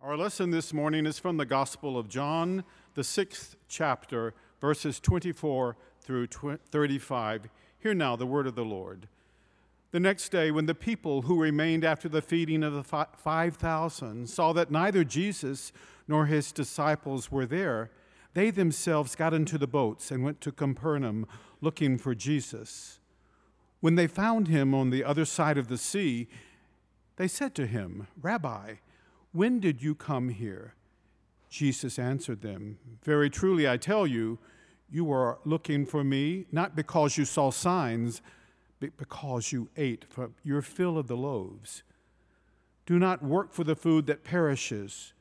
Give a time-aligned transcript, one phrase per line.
[0.00, 2.62] Our lesson this morning is from the Gospel of John,
[2.94, 7.48] the sixth chapter, verses 24 through 35.
[7.80, 9.08] Hear now the word of the Lord.
[9.90, 14.52] The next day, when the people who remained after the feeding of the 5,000 saw
[14.52, 15.72] that neither Jesus
[16.06, 17.90] nor his disciples were there,
[18.34, 21.26] they themselves got into the boats and went to Capernaum
[21.60, 23.00] looking for Jesus.
[23.80, 26.28] When they found him on the other side of the sea,
[27.16, 28.74] they said to him, Rabbi,
[29.32, 30.74] when did you come here?
[31.48, 34.38] Jesus answered them, Very truly, I tell you,
[34.90, 38.22] you are looking for me, not because you saw signs,
[38.80, 41.82] but because you ate from your fill of the loaves.
[42.86, 45.12] Do not work for the food that perishes,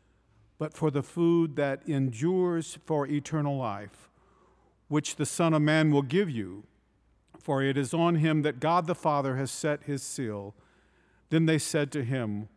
[0.58, 4.10] but for the food that endures for eternal life,
[4.88, 6.64] which the Son of Man will give you.
[7.40, 10.54] For it is on him that God the Father has set his seal.
[11.30, 12.48] Then they said to him,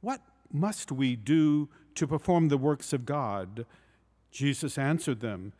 [0.00, 0.20] What
[0.52, 3.66] must we do to perform the works of God?
[4.30, 5.52] Jesus answered them,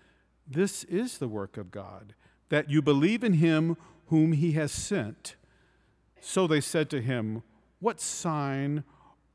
[0.47, 2.15] This is the work of God,
[2.49, 5.37] that you believe in him whom he has sent.
[6.21, 7.43] So they said to him,
[7.79, 8.85] What sign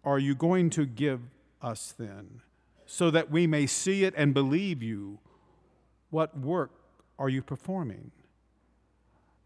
[0.03, 1.21] are you going to give
[1.61, 2.41] us then,
[2.85, 5.19] so that we may see it and believe you?
[6.09, 6.71] What work
[7.17, 8.11] are you performing?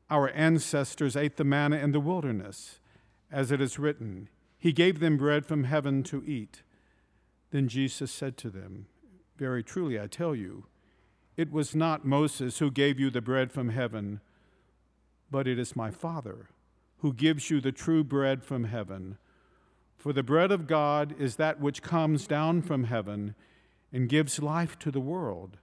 [0.09, 2.79] Our ancestors ate the manna in the wilderness,
[3.31, 4.27] as it is written.
[4.59, 6.61] He gave them bread from heaven to eat.
[7.51, 8.87] Then Jesus said to them,
[9.37, 10.65] Very truly I tell you,
[11.37, 14.19] it was not Moses who gave you the bread from heaven,
[15.31, 16.49] but it is my Father
[16.97, 19.17] who gives you the true bread from heaven.
[19.97, 23.35] For the bread of God is that which comes down from heaven
[23.91, 25.57] and gives life to the world.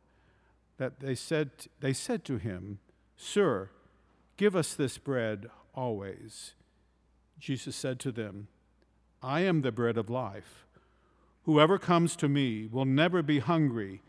[0.79, 2.79] That they said, they said to him,
[3.17, 3.71] Sir,
[4.37, 6.55] give us this bread always.
[7.39, 8.49] Jesus said to them,
[9.27, 10.67] I am the bread of life.
[11.47, 14.01] Whoever comes to me will never be hungry,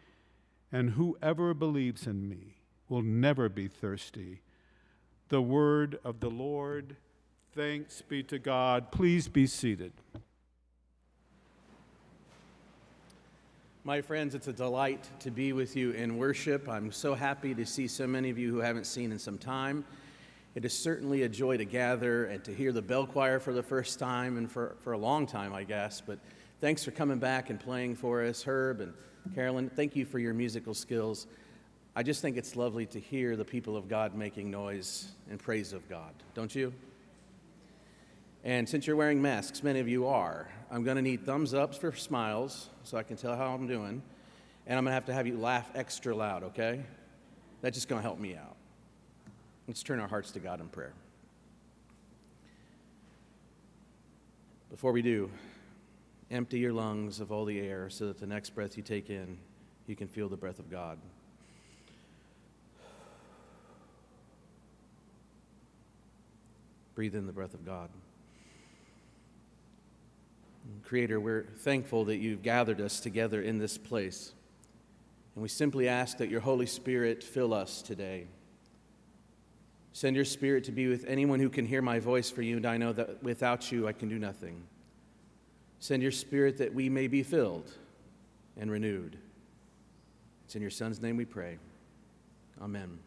[0.72, 4.42] and whoever believes in me will never be thirsty.
[5.30, 6.98] The word of the Lord.
[7.56, 8.92] Thanks be to God.
[8.92, 9.92] Please be seated.
[13.84, 16.70] My friends, it's a delight to be with you in worship.
[16.70, 19.84] I'm so happy to see so many of you who haven't seen in some time.
[20.58, 23.62] It is certainly a joy to gather and to hear the bell choir for the
[23.62, 26.02] first time and for, for a long time, I guess.
[26.02, 26.18] But
[26.62, 28.92] thanks for coming back and playing for us, Herb and
[29.36, 29.70] Carolyn.
[29.70, 31.28] Thank you for your musical skills.
[31.96, 35.74] I just think it's lovely to hear the people of God making noise in praise
[35.74, 36.74] of God, don't you?
[38.44, 41.78] And since you're wearing masks, many of you are, I'm going to need thumbs ups
[41.78, 44.02] for smiles so I can tell how I'm doing.
[44.66, 46.82] And I'm going to have to have you laugh extra loud, okay?
[47.62, 48.57] That's just going to help me out.
[49.68, 50.94] Let's turn our hearts to God in prayer.
[54.70, 55.30] Before we do,
[56.32, 59.38] empty your lungs of all the air so that the next breath you take in,
[59.86, 60.98] you can feel the breath of God.
[66.96, 67.90] Breathe in the breath of God.
[70.84, 74.32] Creator, we're thankful that you've gathered us together in this place.
[75.36, 78.28] And we simply ask that your Holy Spirit fill us today.
[79.98, 82.68] Send your spirit to be with anyone who can hear my voice for you, and
[82.68, 84.62] I know that without you I can do nothing.
[85.80, 87.72] Send your spirit that we may be filled
[88.58, 89.18] and renewed.
[90.46, 91.58] It's in your Son's name we pray.
[92.62, 93.00] Amen.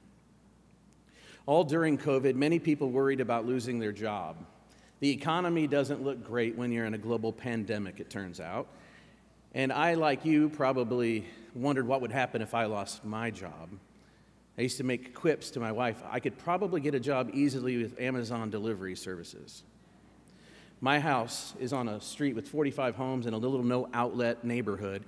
[1.46, 4.44] All during COVID, many people worried about losing their job.
[4.98, 8.66] The economy doesn't look great when you're in a global pandemic, it turns out.
[9.54, 11.24] And I, like you, probably
[11.54, 13.68] wondered what would happen if I lost my job.
[14.60, 16.02] I used to make quips to my wife.
[16.10, 19.62] I could probably get a job easily with Amazon delivery services.
[20.82, 25.04] My house is on a street with 45 homes in a little no outlet neighborhood.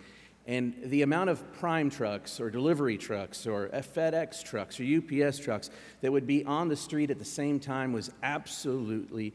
[0.46, 5.68] And the amount of prime trucks or delivery trucks or FedEx trucks or UPS trucks
[6.00, 9.34] that would be on the street at the same time was absolutely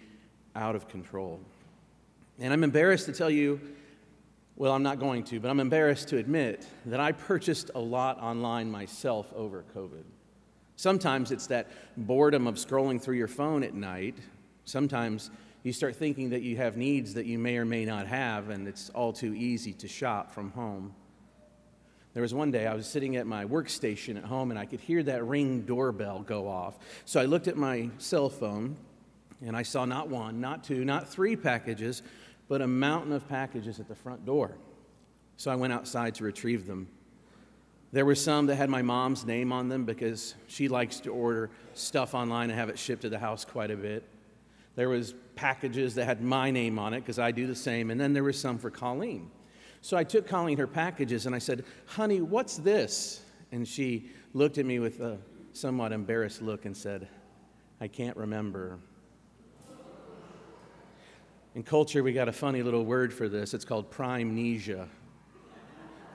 [0.56, 1.39] out of control.
[2.39, 3.61] And I'm embarrassed to tell you
[4.57, 8.19] well, I'm not going to, but I'm embarrassed to admit that I purchased a lot
[8.19, 10.03] online myself over COVID.
[10.77, 14.15] Sometimes it's that boredom of scrolling through your phone at night.
[14.63, 15.31] Sometimes
[15.63, 18.68] you start thinking that you have needs that you may or may not have, and
[18.68, 20.94] it's all too easy to shop from home.
[22.13, 24.79] There was one day I was sitting at my workstation at home and I could
[24.79, 26.77] hear that ring doorbell go off.
[27.06, 28.75] So I looked at my cell phone
[29.45, 32.01] and I saw not one, not two, not three packages,
[32.47, 34.57] but a mountain of packages at the front door.
[35.38, 36.88] So I went outside to retrieve them.
[37.92, 41.50] There were some that had my mom's name on them because she likes to order
[41.74, 44.04] stuff online and have it shipped to the house quite a bit.
[44.75, 48.00] There was packages that had my name on it because I do the same, and
[48.00, 49.31] then there was some for Colleen.
[49.81, 53.22] So I took Colleen her packages and I said, Honey, what's this?
[53.51, 55.18] And she looked at me with a
[55.54, 57.07] somewhat embarrassed look and said,
[57.80, 58.80] I can't remember.
[61.56, 63.54] In culture, we got a funny little word for this.
[63.54, 64.88] It's called primemnesia.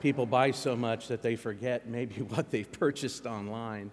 [0.03, 3.89] People buy so much that they forget maybe what they've purchased online.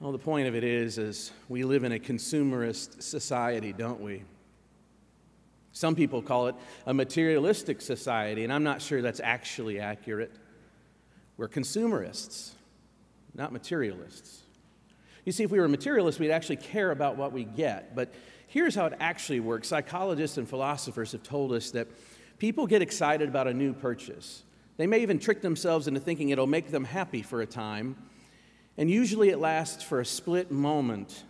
[0.00, 4.22] Well, the point of it is, is we live in a consumerist society, don't we?
[5.72, 6.54] Some people call it
[6.86, 10.32] a materialistic society, and I'm not sure that's actually accurate.
[11.36, 12.54] We're consumerists,
[13.34, 14.40] not materialists.
[15.26, 17.94] You see, if we were materialists, we'd actually care about what we get.
[17.94, 18.14] But
[18.46, 21.88] here's how it actually works psychologists and philosophers have told us that
[22.38, 24.44] people get excited about a new purchase.
[24.78, 27.96] They may even trick themselves into thinking it'll make them happy for a time.
[28.78, 31.24] And usually it lasts for a split moment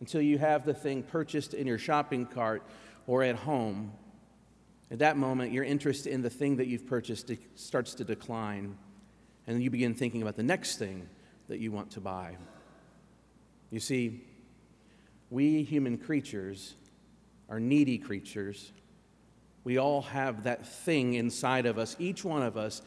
[0.00, 2.62] until you have the thing purchased in your shopping cart
[3.06, 3.92] or at home.
[4.90, 8.76] At that moment, your interest in the thing that you've purchased starts to decline,
[9.46, 11.08] and you begin thinking about the next thing
[11.48, 12.36] that you want to buy.
[13.70, 14.22] You see,
[15.30, 16.74] we human creatures
[17.48, 18.70] are needy creatures.
[19.64, 22.82] We all have that thing inside of us, each one of us,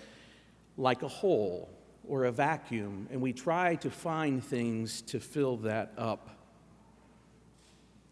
[0.77, 1.69] like a hole
[2.07, 6.29] or a vacuum, and we try to find things to fill that up.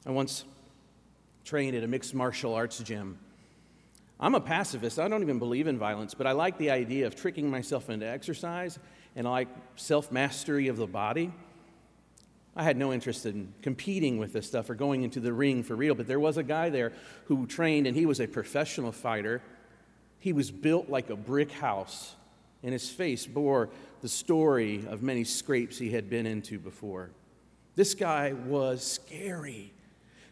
[0.06, 0.45] I once
[1.44, 3.19] trained at a mixed martial arts gym.
[4.19, 5.00] I'm a pacifist.
[5.00, 8.07] I don't even believe in violence, but I like the idea of tricking myself into
[8.07, 8.80] exercise
[9.15, 11.31] and I like self mastery of the body.
[12.55, 15.75] I had no interest in competing with this stuff or going into the ring for
[15.75, 16.94] real, but there was a guy there
[17.25, 19.41] who trained and he was a professional fighter.
[20.19, 22.15] He was built like a brick house,
[22.61, 23.69] and his face bore
[24.01, 27.09] the story of many scrapes he had been into before.
[27.75, 29.73] This guy was scary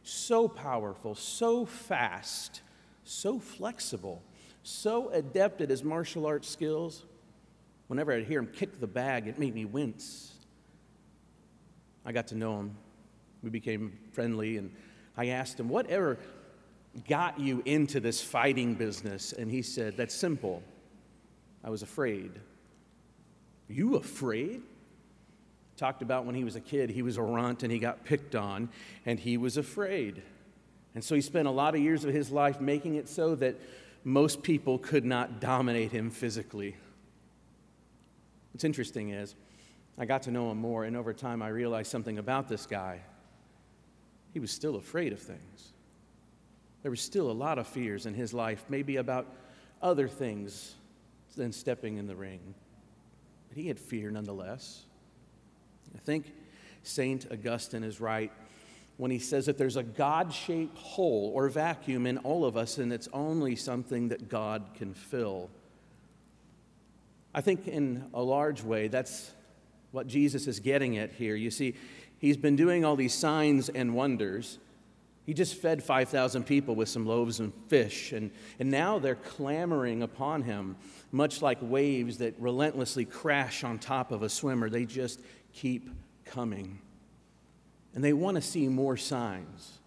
[0.04, 2.62] so powerful, so fast,
[3.04, 4.22] so flexible,
[4.64, 7.04] so adept at his martial arts skills.
[7.88, 10.31] Whenever I'd hear him kick the bag, it made me wince.
[12.06, 12.76] I got to know him.
[13.44, 14.72] We became friendly, and
[15.18, 16.18] I asked him, Whatever
[17.08, 19.34] got you into this fighting business?
[19.34, 20.64] And he said, That's simple.
[21.64, 22.32] I was afraid.
[23.68, 24.62] You afraid?
[25.82, 28.36] talked about when he was a kid, he was a runt and he got picked
[28.36, 28.70] on,
[29.04, 30.22] and he was afraid.
[30.94, 33.60] And so he spent a lot of years of his life making it so that
[34.04, 36.76] most people could not dominate him physically.
[38.54, 39.34] What's interesting is,
[39.98, 43.02] I got to know him more, and over time I realized something about this guy.
[44.34, 45.74] He was still afraid of things.
[46.82, 49.28] There was still a lot of fears in his life, maybe about
[49.82, 50.76] other things
[51.36, 52.56] than stepping in the ring.
[53.50, 54.86] But he had fear nonetheless.
[55.94, 56.32] I think
[56.84, 57.28] St.
[57.32, 58.32] Augustine is right
[58.98, 62.78] when he says that there's a God shaped hole or vacuum in all of us,
[62.78, 65.50] and it's only something that God can fill.
[67.34, 69.32] I think, in a large way, that's
[69.92, 71.36] what Jesus is getting at here.
[71.36, 71.76] You see,
[72.18, 74.60] he's been doing all these signs and wonders.
[75.26, 80.02] He just fed 5,000 people with some loaves and fish, and, and now they're clamoring
[80.02, 80.76] upon him,
[81.12, 84.70] much like waves that relentlessly crash on top of a swimmer.
[84.70, 85.22] They just
[85.54, 85.90] keep
[86.26, 86.80] coming.
[87.94, 89.80] And they want to see more signs.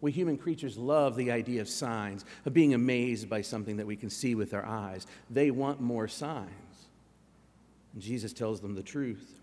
[0.00, 3.96] We human creatures love the idea of signs, of being amazed by something that we
[3.96, 5.06] can see with our eyes.
[5.30, 6.50] They want more signs.
[7.94, 9.40] And Jesus tells them the truth.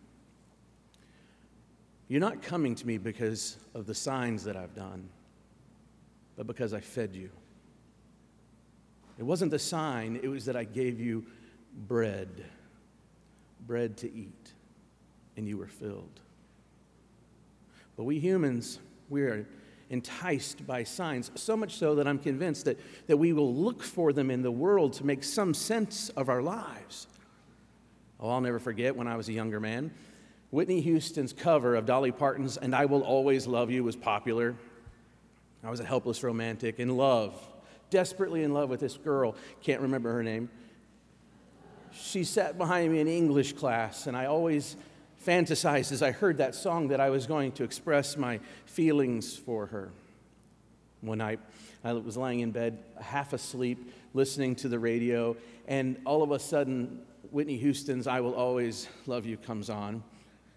[2.07, 5.09] You're not coming to me because of the signs that I've done,
[6.35, 7.29] but because I fed you.
[9.17, 11.25] It wasn't the sign, it was that I gave you
[11.87, 12.45] bread,
[13.65, 14.53] bread to eat
[15.37, 16.19] and you were filled.
[17.95, 18.79] But we humans,
[19.09, 19.47] we are
[19.89, 24.13] enticed by signs, so much so that I'm convinced that, that we will look for
[24.13, 27.07] them in the world to make some sense of our lives.
[28.21, 29.91] Oh, I'll never forget when I was a younger man.
[30.51, 34.55] Whitney Houston's cover of Dolly Parton's And I Will Always Love You was popular.
[35.63, 37.33] I was a helpless romantic in love,
[37.89, 39.35] desperately in love with this girl.
[39.61, 40.49] Can't remember her name.
[41.93, 44.75] She sat behind me in English class, and I always
[45.25, 49.67] fantasized as I heard that song that I was going to express my feelings for
[49.67, 49.91] her.
[51.01, 51.39] One night,
[51.83, 55.35] I was lying in bed, half asleep, listening to the radio,
[55.67, 57.01] and all of a sudden,
[57.31, 60.03] Whitney Houston's I Will Always Love You comes on.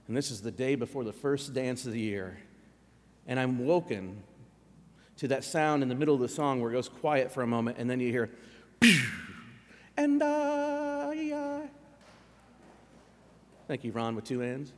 [0.09, 2.37] And this is the day before the first dance of the year.
[3.27, 4.23] And I'm woken
[5.19, 7.47] to that sound in the middle of the song where it goes quiet for a
[7.47, 8.31] moment, and then you hear,
[9.97, 11.69] and I, I
[13.69, 14.73] Thank you, Ron, with two ends.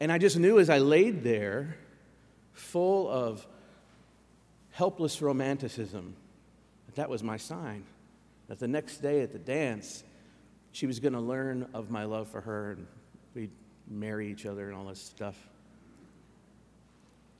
[0.00, 1.76] And I just knew as I laid there,
[2.52, 3.46] full of
[4.70, 6.16] helpless romanticism,
[6.94, 7.84] that was my sign.
[8.48, 10.04] That the next day at the dance,
[10.72, 12.86] she was going to learn of my love for her and
[13.34, 13.50] we'd
[13.88, 15.36] marry each other and all this stuff.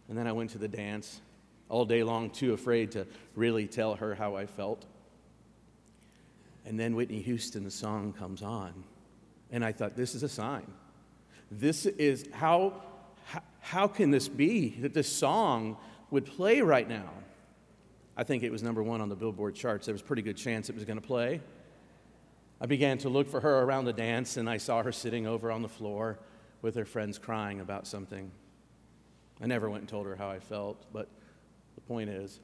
[0.09, 1.21] And then I went to the dance
[1.69, 4.87] all day long, too afraid to really tell her how I felt.
[6.65, 8.85] And then Whitney Houston's song comes on.
[9.51, 10.67] And I thought, this is a sign.
[11.51, 12.75] This is how,
[13.25, 15.77] how, how can this be that this song
[16.11, 17.11] would play right now?
[18.19, 19.87] I think it was number one on the Billboard charts.
[19.87, 21.41] There was a pretty good chance it was going to play.
[22.61, 25.53] I began to look for her around the dance, and I saw her sitting over
[25.53, 26.19] on the floor
[26.61, 28.33] with her friends crying about something.
[29.41, 31.07] I never went and told her how I felt, but
[31.77, 32.41] the point is,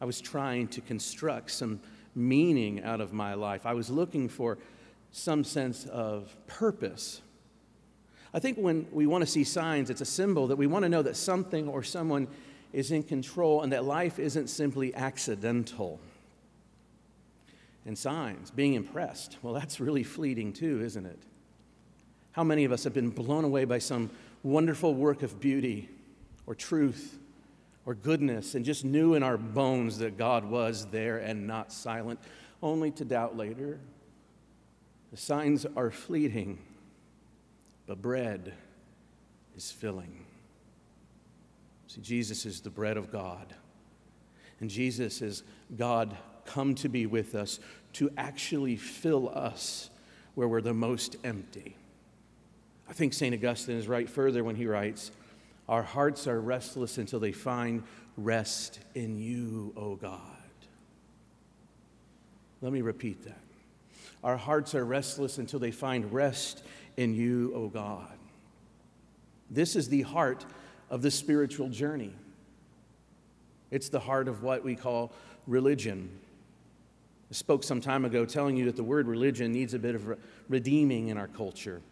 [0.00, 1.78] I was trying to construct some
[2.16, 3.66] meaning out of my life.
[3.66, 4.58] I was looking for
[5.12, 7.22] some sense of purpose.
[8.34, 10.88] I think when we want to see signs, it's a symbol that we want to
[10.88, 12.26] know that something or someone
[12.72, 15.98] is in control and that life isn't simply accidental.
[17.86, 21.18] And signs, being impressed, well, that's really fleeting too, isn't it?
[22.32, 24.10] How many of us have been blown away by some
[24.42, 25.88] wonderful work of beauty
[26.46, 27.18] or truth
[27.86, 32.20] or goodness and just knew in our bones that God was there and not silent,
[32.62, 33.80] only to doubt later?
[35.10, 36.58] The signs are fleeting,
[37.86, 38.52] but bread
[39.56, 40.26] is filling.
[41.88, 43.54] See, Jesus is the bread of God.
[44.60, 45.42] And Jesus is
[45.76, 47.60] God come to be with us
[47.94, 49.90] to actually fill us
[50.34, 51.76] where we're the most empty.
[52.88, 53.34] I think St.
[53.34, 55.10] Augustine is right further when he writes,
[55.68, 57.82] Our hearts are restless until they find
[58.16, 60.20] rest in you, O God.
[62.60, 63.40] Let me repeat that.
[64.24, 66.62] Our hearts are restless until they find rest
[66.96, 68.18] in you, O God.
[69.50, 70.44] This is the heart
[70.90, 72.12] of the spiritual journey.
[73.70, 75.12] It's the heart of what we call
[75.46, 76.10] religion.
[77.30, 80.18] I spoke some time ago telling you that the word religion needs a bit of
[80.48, 81.82] redeeming in our culture.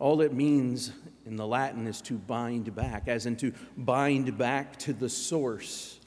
[0.00, 0.90] All it means
[1.26, 6.00] in the Latin is to bind back, as in to bind back to the source.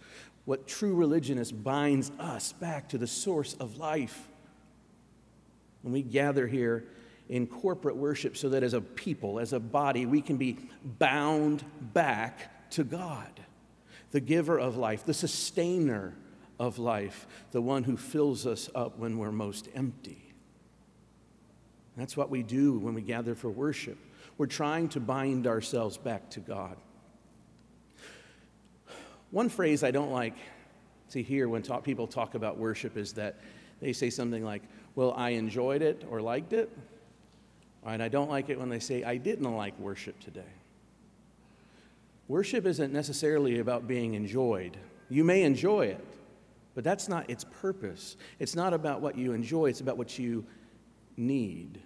[0.44, 4.28] What true religion is binds us back to the source of life.
[5.82, 6.84] When we gather here
[7.30, 11.64] in corporate worship so that as a people, as a body, we can be bound
[11.94, 13.40] back to God,
[14.12, 16.16] the giver of life, the sustainer
[16.60, 20.34] of life, the one who fills us up when we're most empty.
[21.98, 23.98] That's what we do when we gather for worship.
[24.38, 26.76] We're trying to bind ourselves back to God.
[29.32, 30.36] One phrase I don't like
[31.12, 33.40] to hear when talk, people talk about worship is that
[33.82, 34.62] they say something like,
[34.96, 36.70] Well, I enjoyed it or liked it.
[37.86, 40.42] And I don't like it when they say, I didn't like worship today.
[42.28, 44.78] Worship isn't necessarily about being enjoyed.
[45.10, 46.04] You may enjoy it,
[46.74, 48.18] but that's not its purpose.
[48.40, 50.44] It's not about what you enjoy, it's about what you
[51.16, 51.80] need.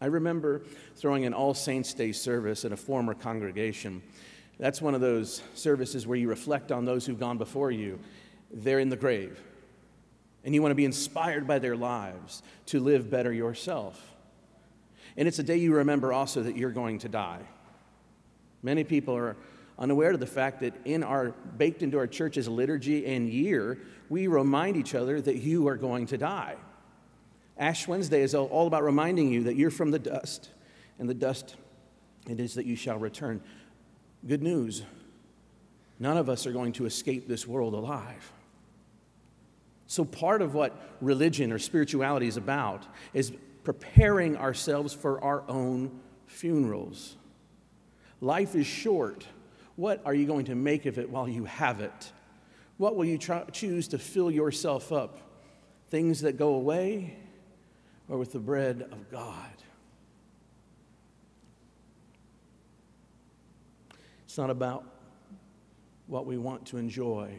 [0.00, 0.62] I remember
[0.96, 4.00] throwing an All Saints' Day service at a former congregation.
[4.58, 7.98] That's one of those services where you reflect on those who've gone before you.
[8.52, 9.40] They're in the grave.
[10.44, 14.09] And you want to be inspired by their lives to live better yourself.
[15.16, 17.42] And it's a day you remember also that you're going to die.
[18.62, 19.36] Many people are
[19.78, 24.26] unaware of the fact that in our baked into our church's liturgy and year, we
[24.26, 26.56] remind each other that you are going to die.
[27.56, 30.50] Ash Wednesday is all about reminding you that you're from the dust,
[30.98, 31.56] and the dust
[32.28, 33.42] it is that you shall return.
[34.26, 34.82] Good news
[35.98, 38.32] none of us are going to escape this world alive.
[39.86, 43.32] So, part of what religion or spirituality is about is
[43.72, 47.14] preparing ourselves for our own funerals.
[48.20, 49.24] Life is short.
[49.76, 52.10] What are you going to make of it while you have it?
[52.78, 55.20] What will you choose to fill yourself up?
[55.88, 57.16] Things that go away
[58.08, 59.54] or with the bread of God?
[64.24, 64.84] It's not about
[66.08, 67.38] what we want to enjoy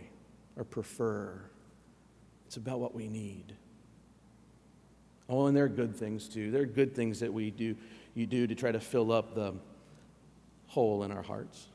[0.56, 1.42] or prefer,
[2.48, 3.54] it's about what we need.
[5.32, 6.52] Oh, and there are good things too.
[6.52, 7.74] There are good things that we do,
[8.16, 9.54] you do to try to fill up the
[10.68, 11.68] hole in our hearts.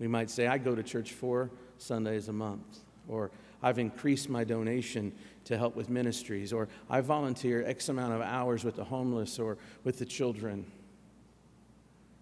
[0.00, 3.30] We might say, I go to church four Sundays a month, or
[3.62, 5.12] I've increased my donation
[5.44, 9.56] to help with ministries, or I volunteer X amount of hours with the homeless or
[9.84, 10.64] with the children.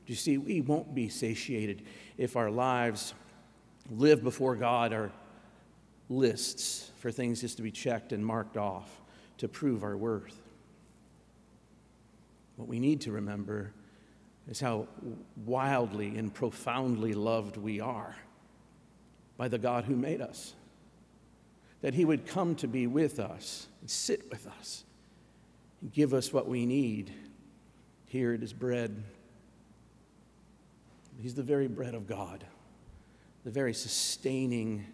[0.05, 1.81] Do you see, we won't be satiated
[2.19, 3.15] if our lives
[3.91, 5.13] live before God are
[6.11, 9.00] lists for things just to be checked and marked off
[9.41, 10.39] to prove our worth.
[12.57, 13.73] What we need to remember
[14.49, 14.87] is how
[15.47, 18.15] wildly and profoundly loved we are
[19.39, 20.55] by the God who made us.
[21.81, 24.85] that He would come to be with us and sit with us
[25.81, 27.13] and give us what we need.
[28.07, 29.03] Here it is bread.
[31.21, 32.45] He's the very bread of God,
[33.45, 34.87] the very sustaining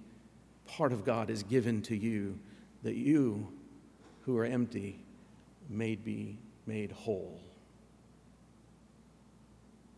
[0.67, 2.39] part of God is given to you
[2.83, 3.53] that you
[4.27, 4.99] who are empty
[5.71, 7.41] may be made whole.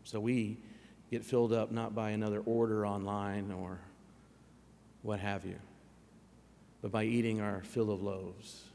[0.04, 0.58] So we
[1.11, 3.80] get filled up not by another order online or
[5.02, 5.56] what have you,
[6.82, 8.67] but by eating our fill of loaves